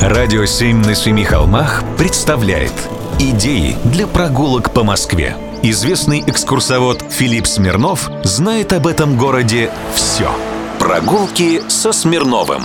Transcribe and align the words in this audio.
Радио 0.00 0.44
«Семь 0.44 0.78
на 0.84 0.94
семи 0.94 1.24
холмах» 1.24 1.82
представляет 1.98 2.72
Идеи 3.18 3.76
для 3.84 4.06
прогулок 4.06 4.72
по 4.72 4.84
Москве. 4.84 5.36
Известный 5.64 6.22
экскурсовод 6.24 7.02
Филипп 7.10 7.48
Смирнов 7.48 8.08
знает 8.22 8.72
об 8.72 8.86
этом 8.86 9.18
городе 9.18 9.72
все. 9.92 10.30
Прогулки 10.78 11.62
со 11.68 11.90
Смирновым. 11.90 12.62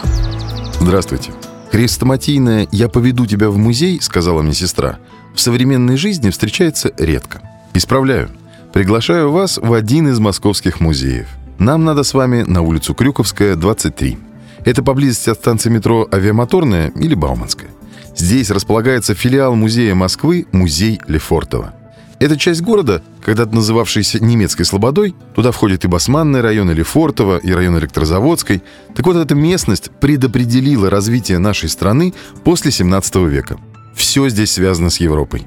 Здравствуйте. 0.79 1.31
Хрестоматийное 1.71 2.67
«Я 2.71 2.87
поведу 2.87 3.25
тебя 3.25 3.49
в 3.49 3.57
музей», 3.57 3.99
сказала 3.99 4.43
мне 4.43 4.53
сестра, 4.53 4.99
в 5.33 5.41
современной 5.41 5.97
жизни 5.97 6.29
встречается 6.29 6.91
редко. 6.99 7.41
Исправляю. 7.73 8.29
Приглашаю 8.73 9.31
вас 9.31 9.57
в 9.57 9.73
один 9.73 10.07
из 10.07 10.19
московских 10.19 10.79
музеев. 10.79 11.27
Нам 11.57 11.83
надо 11.83 12.03
с 12.03 12.13
вами 12.13 12.43
на 12.43 12.61
улицу 12.61 12.93
Крюковская, 12.93 13.55
23. 13.55 14.19
Это 14.65 14.81
поблизости 14.81 15.29
от 15.29 15.37
станции 15.37 15.69
метро 15.69 16.07
Авиамоторная 16.11 16.91
или 16.95 17.15
Бауманская. 17.15 17.69
Здесь 18.15 18.49
располагается 18.49 19.13
филиал 19.13 19.55
музея 19.55 19.95
Москвы 19.95 20.45
«Музей 20.51 21.01
Лефортово». 21.07 21.73
Эта 22.19 22.37
часть 22.37 22.61
города, 22.61 23.01
когда-то 23.21 23.53
называвшаяся 23.53 24.23
немецкой 24.23 24.63
Слободой, 24.63 25.13
туда 25.35 25.51
входит 25.51 25.83
и 25.83 25.89
Басманный 25.89 26.39
район, 26.39 26.71
и 26.71 26.73
и 26.73 27.51
район 27.53 27.77
Электрозаводской. 27.77 28.63
Так 28.95 29.05
вот, 29.05 29.17
эта 29.17 29.35
местность 29.35 29.91
предопределила 29.99 30.89
развитие 30.89 31.39
нашей 31.39 31.67
страны 31.67 32.13
после 32.45 32.71
17 32.71 33.15
века. 33.27 33.57
Все 33.93 34.29
здесь 34.29 34.51
связано 34.51 34.89
с 34.89 35.01
Европой. 35.01 35.45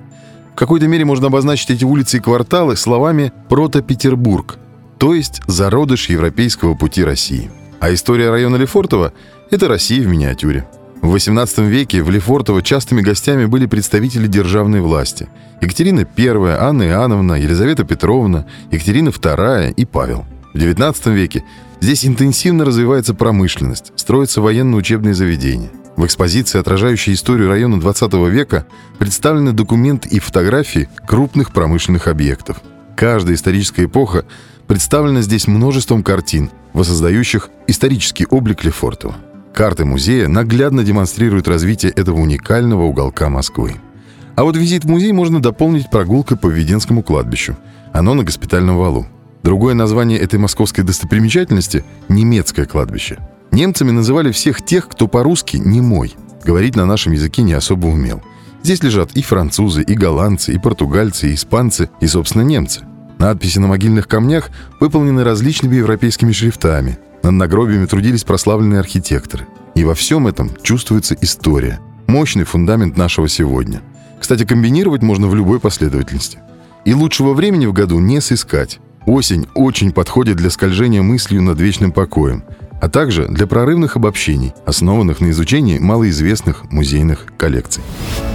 В 0.52 0.58
какой-то 0.58 0.86
мере 0.88 1.06
можно 1.06 1.28
обозначить 1.28 1.70
эти 1.70 1.84
улицы 1.84 2.18
и 2.18 2.20
кварталы 2.20 2.76
словами 2.76 3.32
«Прото-Петербург», 3.48 4.58
то 4.98 5.14
есть 5.14 5.40
зародыш 5.46 6.10
европейского 6.10 6.74
пути 6.74 7.04
России. 7.04 7.50
А 7.78 7.92
история 7.92 8.30
района 8.30 8.56
Лефортово– 8.56 9.12
это 9.50 9.68
Россия 9.68 10.02
в 10.02 10.06
миниатюре. 10.06 10.66
В 11.02 11.14
XVIII 11.14 11.68
веке 11.68 12.02
в 12.02 12.10
Лефортово 12.10 12.62
частыми 12.62 13.02
гостями 13.02 13.44
были 13.44 13.66
представители 13.66 14.26
державной 14.26 14.80
власти. 14.80 15.28
Екатерина 15.60 16.06
I, 16.16 16.28
Анна 16.58 16.82
Иоанновна, 16.84 17.34
Елизавета 17.34 17.84
Петровна, 17.84 18.46
Екатерина 18.70 19.10
II 19.10 19.74
и 19.74 19.84
Павел. 19.84 20.24
В 20.54 20.58
XIX 20.58 21.12
веке 21.12 21.44
здесь 21.80 22.06
интенсивно 22.06 22.64
развивается 22.64 23.14
промышленность, 23.14 23.92
строятся 23.96 24.40
военно-учебные 24.40 25.14
заведения. 25.14 25.70
В 25.96 26.04
экспозиции, 26.04 26.58
отражающей 26.58 27.12
историю 27.12 27.48
района 27.48 27.78
20 27.78 28.12
века, 28.30 28.66
представлены 28.98 29.52
документы 29.52 30.08
и 30.08 30.18
фотографии 30.18 30.88
крупных 31.06 31.52
промышленных 31.52 32.08
объектов. 32.08 32.60
Каждая 32.96 33.34
историческая 33.34 33.84
эпоха 33.84 34.24
представлена 34.66 35.22
здесь 35.22 35.46
множеством 35.46 36.02
картин, 36.02 36.50
воссоздающих 36.72 37.50
исторический 37.66 38.26
облик 38.26 38.64
Лефортово. 38.64 39.16
Карты 39.54 39.84
музея 39.84 40.28
наглядно 40.28 40.84
демонстрируют 40.84 41.48
развитие 41.48 41.92
этого 41.92 42.20
уникального 42.20 42.82
уголка 42.82 43.28
Москвы. 43.28 43.76
А 44.34 44.44
вот 44.44 44.56
визит 44.56 44.84
в 44.84 44.88
музей 44.88 45.12
можно 45.12 45.40
дополнить 45.40 45.90
прогулкой 45.90 46.36
по 46.36 46.48
Введенскому 46.48 47.02
кладбищу. 47.02 47.56
Оно 47.92 48.12
на 48.12 48.22
госпитальном 48.22 48.76
валу. 48.76 49.06
Другое 49.42 49.74
название 49.74 50.18
этой 50.18 50.38
московской 50.38 50.84
достопримечательности– 50.84 51.84
немецкое 52.08 52.66
кладбище. 52.66 53.18
Немцами 53.50 53.92
называли 53.92 54.32
всех 54.32 54.62
тех, 54.62 54.88
кто 54.88 55.08
по-русски 55.08 55.56
не 55.56 55.80
мой. 55.80 56.14
Говорить 56.44 56.76
на 56.76 56.84
нашем 56.84 57.12
языке 57.12 57.42
не 57.42 57.54
особо 57.54 57.86
умел. 57.86 58.22
Здесь 58.62 58.82
лежат 58.82 59.12
и 59.12 59.22
французы, 59.22 59.82
и 59.82 59.94
голландцы, 59.94 60.52
и 60.52 60.58
португальцы, 60.58 61.30
и 61.30 61.34
испанцы, 61.34 61.88
и, 62.00 62.06
собственно, 62.06 62.42
немцы. 62.42 62.82
Надписи 63.18 63.58
на 63.58 63.66
могильных 63.66 64.08
камнях 64.08 64.50
выполнены 64.80 65.24
различными 65.24 65.76
европейскими 65.76 66.32
шрифтами. 66.32 66.98
Над 67.22 67.32
нагробиями 67.32 67.86
трудились 67.86 68.24
прославленные 68.24 68.80
архитекторы. 68.80 69.46
И 69.74 69.84
во 69.84 69.94
всем 69.94 70.26
этом 70.26 70.50
чувствуется 70.62 71.16
история. 71.20 71.80
Мощный 72.06 72.44
фундамент 72.44 72.96
нашего 72.96 73.28
сегодня. 73.28 73.82
Кстати, 74.20 74.44
комбинировать 74.44 75.02
можно 75.02 75.26
в 75.26 75.34
любой 75.34 75.60
последовательности. 75.60 76.38
И 76.84 76.94
лучшего 76.94 77.34
времени 77.34 77.66
в 77.66 77.72
году 77.72 77.98
не 77.98 78.20
сыскать. 78.20 78.80
Осень 79.06 79.46
очень 79.54 79.92
подходит 79.92 80.36
для 80.36 80.50
скольжения 80.50 81.02
мыслью 81.02 81.42
над 81.42 81.60
вечным 81.60 81.92
покоем– 81.92 82.44
а 82.80 82.88
также 82.88 83.26
для 83.28 83.46
прорывных 83.46 83.96
обобщений, 83.96 84.52
основанных 84.64 85.20
на 85.20 85.30
изучении 85.30 85.78
малоизвестных 85.78 86.70
музейных 86.70 87.26
коллекций. 87.36 87.82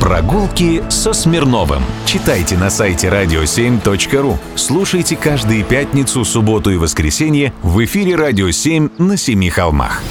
Прогулки 0.02 0.84
со 0.90 1.14
Смирновым. 1.14 1.84
Читайте 2.08 2.58
на 2.58 2.72
сайте 2.72 3.08
radio7.ru. 3.10 4.36
Слушайте 4.56 5.16
каждые 5.16 5.64
пятницу, 5.64 6.26
субботу 6.26 6.72
и 6.72 6.76
воскресенье 6.76 7.54
в 7.62 7.86
эфире 7.86 8.16
«Радио 8.16 8.48
7» 8.48 8.94
на 8.98 9.16
Семи 9.16 9.52
холмах. 9.52 10.02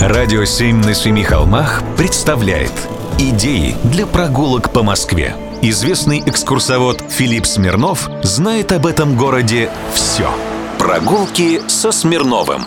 «Радио 0.00 0.44
7» 0.44 0.74
на 0.74 0.94
Семи 0.94 1.24
холмах 1.24 1.82
представляет 1.96 2.70
Идеи 3.18 3.74
для 3.82 4.06
прогулок 4.06 4.72
по 4.72 4.84
Москве. 4.84 5.34
Известный 5.60 6.22
экскурсовод 6.24 7.02
Филипп 7.08 7.46
Смирнов 7.46 8.08
знает 8.22 8.70
об 8.70 8.86
этом 8.86 9.16
городе 9.16 9.70
все. 9.92 10.30
Прогулки 10.78 11.62
со 11.66 11.90
Смирновым. 11.90 12.62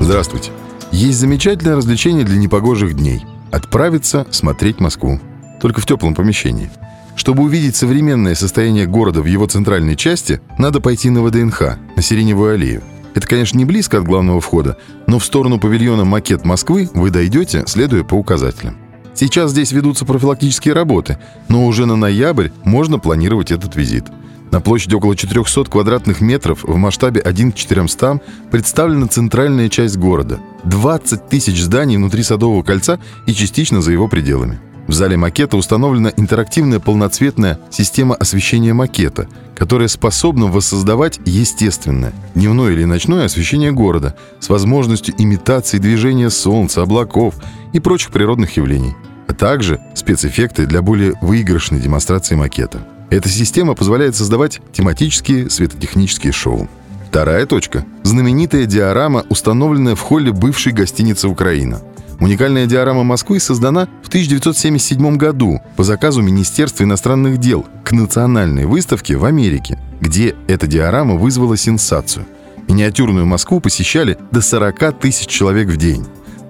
Здравствуйте. 0.00 0.50
Есть 0.92 1.18
замечательное 1.18 1.76
развлечение 1.76 2.24
для 2.24 2.38
непогожих 2.38 2.94
дней. 2.94 3.22
Отправиться 3.52 4.26
смотреть 4.30 4.80
Москву. 4.80 5.20
Только 5.60 5.80
в 5.80 5.86
теплом 5.86 6.14
помещении. 6.14 6.70
Чтобы 7.16 7.42
увидеть 7.42 7.76
современное 7.76 8.34
состояние 8.34 8.86
города 8.86 9.20
в 9.20 9.26
его 9.26 9.46
центральной 9.46 9.96
части, 9.96 10.40
надо 10.58 10.80
пойти 10.80 11.10
на 11.10 11.22
ВДНХ, 11.22 11.76
на 11.96 12.02
Сиреневую 12.02 12.54
аллею. 12.54 12.82
Это, 13.14 13.26
конечно, 13.26 13.58
не 13.58 13.64
близко 13.64 13.98
от 13.98 14.04
главного 14.04 14.40
входа, 14.40 14.76
но 15.06 15.18
в 15.18 15.24
сторону 15.24 15.58
павильона 15.58 16.04
«Макет 16.04 16.44
Москвы» 16.44 16.88
вы 16.94 17.10
дойдете, 17.10 17.64
следуя 17.66 18.04
по 18.04 18.14
указателям. 18.14 18.76
Сейчас 19.14 19.50
здесь 19.50 19.72
ведутся 19.72 20.04
профилактические 20.04 20.72
работы, 20.72 21.18
но 21.48 21.66
уже 21.66 21.84
на 21.84 21.96
ноябрь 21.96 22.50
можно 22.64 22.98
планировать 22.98 23.50
этот 23.50 23.76
визит– 23.76 24.06
на 24.50 24.60
площади 24.60 24.94
около 24.94 25.14
400 25.16 25.64
квадратных 25.64 26.20
метров 26.20 26.64
в 26.64 26.76
масштабе 26.76 27.20
1 27.20 27.52
к 27.52 27.54
400 27.54 28.20
представлена 28.50 29.06
центральная 29.06 29.68
часть 29.68 29.96
города. 29.96 30.40
20 30.64 31.28
тысяч 31.28 31.62
зданий 31.62 31.96
внутри 31.96 32.22
Садового 32.22 32.62
кольца 32.62 32.98
и 33.26 33.32
частично 33.32 33.80
за 33.80 33.92
его 33.92 34.08
пределами. 34.08 34.58
В 34.86 34.92
зале 34.92 35.16
макета 35.16 35.56
установлена 35.56 36.12
интерактивная 36.16 36.80
полноцветная 36.80 37.58
система 37.70 38.14
освещения 38.14 38.72
макета, 38.72 39.28
которая 39.54 39.88
способна 39.88 40.46
воссоздавать 40.46 41.20
естественное, 41.24 42.12
дневное 42.34 42.72
или 42.72 42.84
ночное 42.84 43.26
освещение 43.26 43.72
города 43.72 44.16
с 44.40 44.48
возможностью 44.48 45.14
имитации 45.18 45.78
движения 45.78 46.30
солнца, 46.30 46.82
облаков 46.82 47.34
и 47.72 47.78
прочих 47.78 48.10
природных 48.10 48.56
явлений, 48.56 48.94
а 49.28 49.32
также 49.32 49.80
спецэффекты 49.94 50.66
для 50.66 50.82
более 50.82 51.14
выигрышной 51.20 51.80
демонстрации 51.80 52.34
макета. 52.34 52.80
Эта 53.10 53.28
система 53.28 53.74
позволяет 53.74 54.16
создавать 54.16 54.60
тематические 54.72 55.50
светотехнические 55.50 56.32
шоу. 56.32 56.68
Вторая 57.08 57.44
точка– 57.44 57.84
знаменитая 58.04 58.66
диорама, 58.66 59.24
установленная 59.28 59.96
в 59.96 60.00
холле 60.00 60.30
бывшей 60.32 60.72
гостиницы 60.72 61.26
«Украина». 61.26 61.80
Уникальная 62.20 62.66
диорама 62.66 63.02
Москвы 63.02 63.40
создана 63.40 63.88
в 64.02 64.08
1977 64.08 65.16
году 65.16 65.60
по 65.76 65.84
заказу 65.84 66.20
Министерства 66.20 66.84
иностранных 66.84 67.38
дел 67.38 67.66
к 67.82 67.92
национальной 67.92 68.66
выставке 68.66 69.16
в 69.16 69.24
Америке, 69.24 69.78
где 70.00 70.36
эта 70.46 70.66
диорама 70.66 71.14
вызвала 71.14 71.56
сенсацию. 71.56 72.26
Миниатюрную 72.68 73.26
Москву 73.26 73.60
посещали 73.60 74.18
до 74.30 74.42
40 74.42 74.98
тысяч 75.00 75.26
человек 75.26 75.68
в 75.68 75.76
день. 75.76 76.04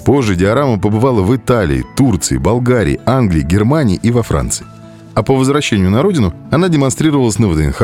Позже 0.04 0.34
диорама 0.34 0.78
побывала 0.78 1.22
в 1.22 1.34
Италии, 1.34 1.86
Турции, 1.96 2.36
Болгарии, 2.36 3.00
Англии, 3.06 3.42
Германии 3.42 4.00
и 4.02 4.10
во 4.10 4.22
Франции 4.22 4.66
а 5.14 5.22
по 5.22 5.34
возвращению 5.34 5.90
на 5.90 6.02
родину 6.02 6.32
она 6.50 6.68
демонстрировалась 6.68 7.38
на 7.38 7.48
ВДНХ, 7.48 7.82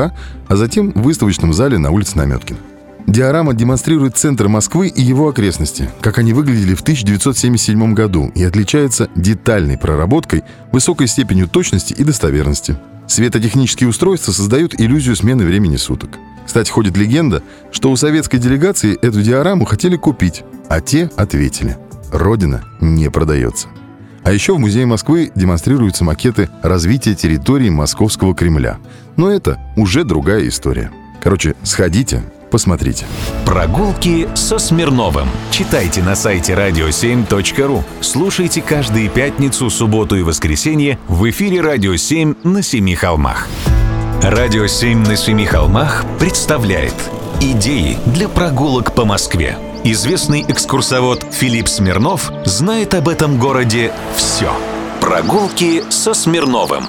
а 0.48 0.56
затем 0.56 0.92
в 0.92 1.02
выставочном 1.02 1.52
зале 1.52 1.76
на 1.76 1.90
улице 1.90 2.16
Наметкина. 2.16 2.58
Диорама 3.06 3.54
демонстрирует 3.54 4.16
центр 4.16 4.48
Москвы 4.48 4.88
и 4.88 5.00
его 5.00 5.28
окрестности, 5.28 5.88
как 6.00 6.18
они 6.18 6.32
выглядели 6.32 6.74
в 6.74 6.80
1977 6.80 7.94
году 7.94 8.32
и 8.34 8.42
отличается 8.42 9.08
детальной 9.14 9.78
проработкой, 9.78 10.42
высокой 10.72 11.06
степенью 11.06 11.48
точности 11.48 11.92
и 11.92 12.02
достоверности. 12.02 12.76
Светотехнические 13.06 13.88
устройства 13.88 14.32
создают 14.32 14.74
иллюзию 14.80 15.14
смены 15.14 15.44
времени 15.44 15.76
суток. 15.76 16.18
Кстати, 16.44 16.70
ходит 16.70 16.96
легенда, 16.96 17.42
что 17.70 17.90
у 17.90 17.96
советской 17.96 18.38
делегации 18.38 18.98
эту 19.00 19.22
диораму 19.22 19.64
хотели 19.64 19.96
купить, 19.96 20.42
а 20.68 20.80
те 20.80 21.10
ответили– 21.16 21.76
«Родина 22.12 22.64
не 22.80 23.10
продается». 23.10 23.68
А 24.24 24.32
еще 24.32 24.54
в 24.54 24.58
Музее 24.58 24.86
Москвы 24.86 25.30
демонстрируются 25.36 26.02
макеты 26.02 26.48
развития 26.62 27.14
территории 27.14 27.68
Московского 27.68 28.34
Кремля. 28.34 28.78
Но 29.16 29.30
это 29.30 29.60
уже 29.76 30.02
другая 30.02 30.48
история. 30.48 30.90
Короче, 31.22 31.54
сходите, 31.62 32.24
посмотрите. 32.56 33.04
Прогулки 33.44 34.30
со 34.34 34.58
Смирновым. 34.58 35.28
Читайте 35.50 36.02
на 36.02 36.14
сайте 36.16 36.54
radio7.ru. 36.54 37.84
Слушайте 38.00 38.62
каждые 38.62 39.10
пятницу, 39.10 39.68
субботу 39.68 40.16
и 40.16 40.22
воскресенье 40.22 40.98
в 41.06 41.28
эфире 41.28 41.60
«Радио 41.60 41.92
7» 41.92 42.34
на 42.44 42.62
Семи 42.62 42.94
холмах. 42.94 43.46
«Радио 44.22 44.64
7» 44.64 45.06
на 45.06 45.16
Семи 45.16 45.44
холмах 45.44 46.06
представляет 46.18 46.94
Идеи 47.42 47.98
для 48.06 48.26
прогулок 48.26 48.94
по 48.94 49.04
Москве. 49.04 49.58
Известный 49.84 50.42
экскурсовод 50.48 51.26
Филипп 51.30 51.68
Смирнов 51.68 52.32
знает 52.46 52.94
об 52.94 53.10
этом 53.10 53.38
городе 53.38 53.92
все. 54.16 54.50
Прогулки 55.02 55.82
со 55.90 56.14
Смирновым. 56.14 56.86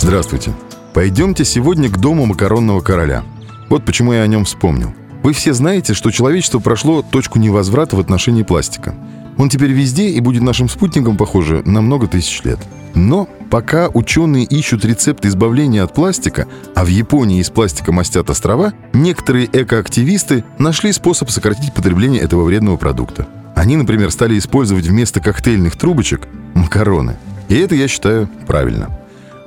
Здравствуйте. 0.00 0.52
Пойдемте 0.92 1.44
сегодня 1.44 1.88
к 1.88 1.98
дому 1.98 2.26
макаронного 2.26 2.80
короля. 2.80 3.22
Вот 3.68 3.84
почему 3.84 4.12
я 4.12 4.22
о 4.22 4.26
нем 4.26 4.44
вспомнил. 4.44 4.94
Вы 5.22 5.32
все 5.32 5.52
знаете, 5.52 5.94
что 5.94 6.10
человечество 6.10 6.58
прошло 6.58 7.02
точку 7.02 7.38
невозврата 7.38 7.96
в 7.96 8.00
отношении 8.00 8.42
пластика. 8.42 8.94
Он 9.36 9.48
теперь 9.48 9.72
везде 9.72 10.08
и 10.08 10.20
будет 10.20 10.42
нашим 10.42 10.68
спутником, 10.68 11.16
похоже, 11.16 11.62
на 11.64 11.80
много 11.80 12.06
тысяч 12.08 12.42
лет. 12.44 12.58
Но 12.94 13.28
пока 13.50 13.88
ученые 13.88 14.44
ищут 14.44 14.84
рецепт 14.84 15.24
избавления 15.26 15.84
от 15.84 15.94
пластика, 15.94 16.48
а 16.74 16.84
в 16.84 16.88
Японии 16.88 17.40
из 17.40 17.50
пластика 17.50 17.92
мастят 17.92 18.30
острова, 18.30 18.72
некоторые 18.92 19.48
экоактивисты 19.52 20.44
нашли 20.58 20.92
способ 20.92 21.30
сократить 21.30 21.74
потребление 21.74 22.20
этого 22.20 22.44
вредного 22.44 22.76
продукта. 22.76 23.28
Они, 23.54 23.76
например, 23.76 24.10
стали 24.10 24.38
использовать 24.38 24.86
вместо 24.86 25.20
коктейльных 25.20 25.76
трубочек 25.76 26.26
макароны. 26.54 27.16
И 27.48 27.56
это, 27.56 27.74
я 27.74 27.88
считаю, 27.88 28.28
правильно. 28.46 28.88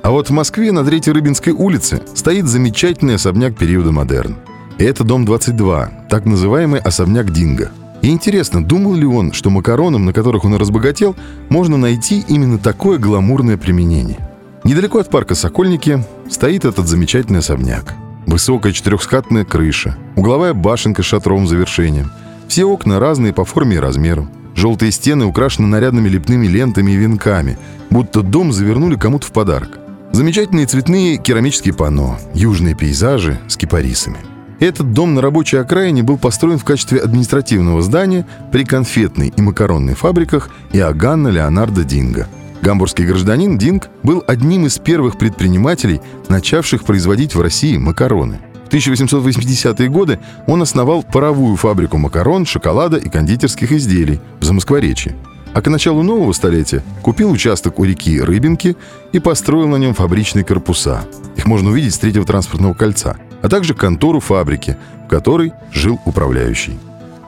А 0.02 0.10
вот 0.10 0.30
в 0.30 0.32
Москве 0.32 0.72
на 0.72 0.84
Третьей 0.84 1.12
Рыбинской 1.12 1.52
улице 1.52 2.02
стоит 2.14 2.46
замечательный 2.46 3.14
особняк 3.14 3.56
периода 3.56 3.92
модерн. 3.92 4.36
Это 4.78 5.04
дом 5.04 5.24
22, 5.24 6.06
так 6.10 6.24
называемый 6.26 6.80
особняк 6.80 7.30
Динго. 7.30 7.70
И 8.02 8.08
интересно, 8.08 8.64
думал 8.64 8.94
ли 8.94 9.06
он, 9.06 9.32
что 9.32 9.48
макаронам, 9.48 10.04
на 10.04 10.12
которых 10.12 10.44
он 10.44 10.56
разбогател, 10.56 11.14
можно 11.48 11.76
найти 11.76 12.24
именно 12.26 12.58
такое 12.58 12.98
гламурное 12.98 13.56
применение? 13.56 14.18
Недалеко 14.64 14.98
от 14.98 15.08
парка 15.08 15.36
Сокольники 15.36 16.04
стоит 16.28 16.64
этот 16.64 16.88
замечательный 16.88 17.38
особняк. 17.38 17.94
Высокая 18.26 18.72
четырехскатная 18.72 19.44
крыша, 19.44 19.96
угловая 20.16 20.52
башенка 20.52 21.02
с 21.02 21.06
шатровым 21.06 21.46
завершением. 21.46 22.10
Все 22.48 22.64
окна 22.64 22.98
разные 22.98 23.32
по 23.32 23.44
форме 23.44 23.76
и 23.76 23.80
размеру. 23.80 24.28
Желтые 24.56 24.90
стены 24.90 25.26
украшены 25.26 25.68
нарядными 25.68 26.08
лепными 26.08 26.48
лентами 26.48 26.90
и 26.90 26.96
венками, 26.96 27.56
будто 27.88 28.22
дом 28.22 28.52
завернули 28.52 28.96
кому-то 28.96 29.28
в 29.28 29.32
подарок. 29.32 29.78
Замечательные 30.12 30.66
цветные 30.66 31.16
керамические 31.16 31.72
панно, 31.72 32.18
южные 32.34 32.74
пейзажи 32.74 33.40
с 33.48 33.56
кипарисами. 33.56 34.18
Этот 34.60 34.92
дом 34.92 35.14
на 35.14 35.22
рабочей 35.22 35.56
окраине 35.56 36.02
был 36.02 36.18
построен 36.18 36.58
в 36.58 36.64
качестве 36.64 37.00
административного 37.00 37.80
здания 37.80 38.26
при 38.52 38.64
конфетной 38.64 39.32
и 39.34 39.40
макаронной 39.40 39.94
фабриках 39.94 40.50
Иоганна 40.74 41.28
Леонардо 41.28 41.82
Динга. 41.82 42.28
Гамбургский 42.60 43.06
гражданин 43.06 43.56
Динг 43.56 43.88
был 44.02 44.22
одним 44.26 44.66
из 44.66 44.78
первых 44.78 45.18
предпринимателей, 45.18 46.02
начавших 46.28 46.84
производить 46.84 47.34
в 47.34 47.40
России 47.40 47.78
макароны. 47.78 48.38
В 48.66 48.74
1880-е 48.74 49.88
годы 49.88 50.20
он 50.46 50.60
основал 50.60 51.02
паровую 51.02 51.56
фабрику 51.56 51.96
макарон, 51.96 52.44
шоколада 52.44 52.98
и 52.98 53.08
кондитерских 53.08 53.72
изделий 53.72 54.20
в 54.40 54.44
Замоскворечье 54.44 55.16
а 55.54 55.62
к 55.62 55.68
началу 55.68 56.02
нового 56.02 56.32
столетия 56.32 56.82
купил 57.02 57.30
участок 57.30 57.78
у 57.78 57.84
реки 57.84 58.20
Рыбинки 58.20 58.76
и 59.12 59.18
построил 59.18 59.68
на 59.68 59.76
нем 59.76 59.94
фабричные 59.94 60.44
корпуса. 60.44 61.04
Их 61.36 61.46
можно 61.46 61.70
увидеть 61.70 61.94
с 61.94 61.98
третьего 61.98 62.24
транспортного 62.24 62.74
кольца, 62.74 63.16
а 63.42 63.48
также 63.48 63.74
контору 63.74 64.20
фабрики, 64.20 64.76
в 65.04 65.08
которой 65.08 65.52
жил 65.72 66.00
управляющий. 66.04 66.78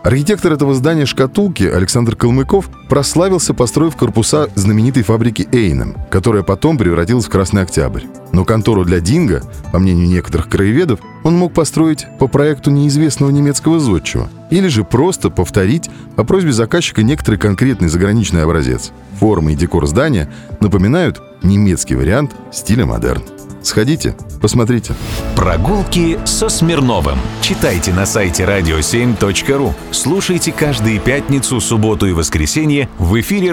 Архитектор 0.04 0.52
этого 0.52 0.74
здания 0.74 1.06
«Шкатулки» 1.06 1.62
Александр 1.62 2.14
Калмыков 2.14 2.68
прославился, 2.90 3.54
построив 3.54 3.96
корпуса 3.96 4.50
знаменитой 4.54 5.02
фабрики 5.02 5.48
«Эйном», 5.50 5.96
которая 6.10 6.42
потом 6.42 6.76
превратилась 6.76 7.24
в 7.24 7.30
«Красный 7.30 7.62
Октябрь». 7.62 8.02
Но 8.30 8.44
контору 8.44 8.84
для 8.84 9.00
Динго, 9.00 9.42
по 9.72 9.78
мнению 9.78 10.06
некоторых 10.06 10.50
краеведов, 10.50 11.00
он 11.22 11.38
мог 11.38 11.54
построить 11.54 12.06
по 12.18 12.28
проекту 12.28 12.70
неизвестного 12.70 13.30
немецкого 13.30 13.80
зодчего 13.80 14.28
или 14.50 14.68
же 14.68 14.84
просто 14.84 15.30
повторить 15.30 15.88
по 16.16 16.24
просьбе 16.24 16.52
заказчика 16.52 17.02
некоторый 17.02 17.36
конкретный 17.36 17.88
заграничный 17.88 18.42
образец. 18.42 18.92
Формы 19.18 19.54
и 19.54 19.56
декор 19.56 19.86
здания 19.86 20.30
напоминают 20.60 21.22
немецкий 21.42 21.94
вариант 21.94 22.32
стиля 22.52 22.84
модерн. 22.84 23.22
Сходите, 23.64 24.14
посмотрите. 24.42 24.94
Прогулки 25.34 26.18
со 26.26 26.50
Смирновым. 26.50 27.18
Читайте 27.40 27.94
на 27.94 28.04
сайте 28.04 28.44
radio7.ru. 28.44 29.72
Слушайте 29.90 30.52
каждые 30.52 31.00
пятницу, 31.00 31.58
субботу 31.60 32.06
и 32.06 32.12
воскресенье 32.12 32.90
в 32.98 33.18
эфире 33.18 33.52